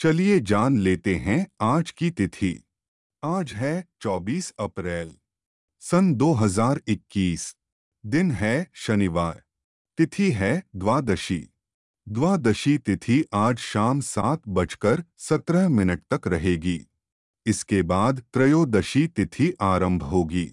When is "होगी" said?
20.02-20.52